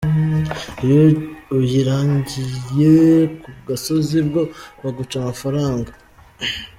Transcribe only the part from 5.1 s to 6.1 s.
amafaranga,.